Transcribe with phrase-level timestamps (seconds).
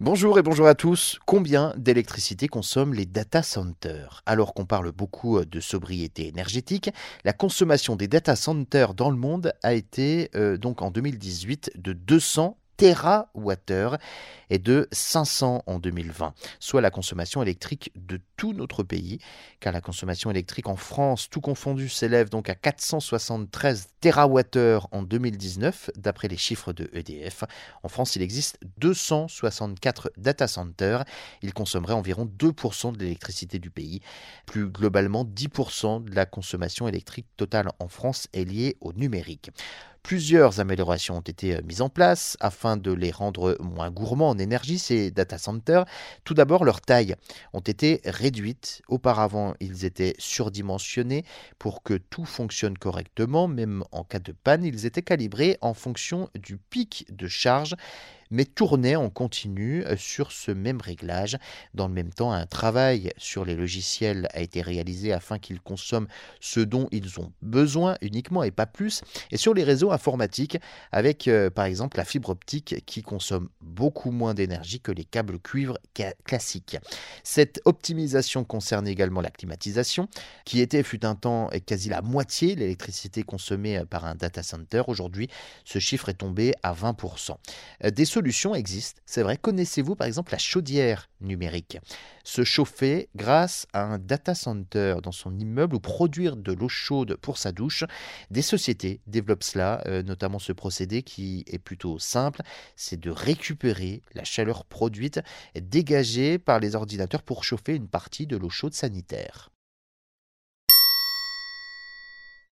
[0.00, 1.18] Bonjour et bonjour à tous.
[1.26, 4.22] Combien d'électricité consomment les data centers?
[4.24, 6.90] Alors qu'on parle beaucoup de sobriété énergétique,
[7.24, 11.92] la consommation des data centers dans le monde a été euh, donc en 2018 de
[11.92, 13.96] 200 TWh
[14.50, 19.18] et de 500 en 2020, soit la consommation électrique de tout notre pays,
[19.60, 25.90] car la consommation électrique en France, tout confondu, s'élève donc à 473 TWh en 2019,
[25.96, 27.44] d'après les chiffres de EDF.
[27.84, 31.04] En France, il existe 264 data centers.
[31.42, 34.00] Ils consommeraient environ 2% de l'électricité du pays.
[34.44, 39.50] Plus globalement, 10% de la consommation électrique totale en France est liée au numérique.
[40.02, 44.38] Plusieurs améliorations ont été euh, mises en place afin de les rendre moins gourmands en
[44.38, 45.84] énergie, ces data centers.
[46.24, 47.14] Tout d'abord, leur taille
[47.52, 48.82] ont été réduites.
[48.88, 51.24] Auparavant, ils étaient surdimensionnés
[51.58, 56.28] pour que tout fonctionne correctement, même en cas de panne, ils étaient calibrés en fonction
[56.34, 57.76] du pic de charge
[58.32, 61.38] mais tournaient en continu euh, sur ce même réglage.
[61.74, 66.08] Dans le même temps, un travail sur les logiciels a été réalisé afin qu'ils consomment
[66.40, 69.02] ce dont ils ont besoin uniquement et pas plus.
[69.30, 70.58] Et sur les réseaux informatiques,
[70.90, 75.38] avec euh, par exemple la fibre optique qui consomme beaucoup moins d'énergie que les câbles
[75.38, 75.78] cuivre
[76.24, 76.78] classiques.
[77.22, 80.08] Cette optimisation concerne également la climatisation,
[80.46, 84.42] qui était fut un temps quasi la moitié de l'électricité consommée euh, par un data
[84.42, 84.82] center.
[84.86, 85.28] Aujourd'hui,
[85.66, 87.36] ce chiffre est tombé à 20%.
[87.92, 88.54] Des solutions
[89.04, 89.36] c'est vrai.
[89.36, 91.78] Connaissez-vous par exemple la chaudière numérique?
[92.22, 97.16] Se chauffer grâce à un data center dans son immeuble ou produire de l'eau chaude
[97.16, 97.82] pour sa douche.
[98.30, 102.42] Des sociétés développent cela, euh, notamment ce procédé qui est plutôt simple,
[102.76, 105.20] c'est de récupérer la chaleur produite
[105.56, 109.50] dégagée par les ordinateurs pour chauffer une partie de l'eau chaude sanitaire.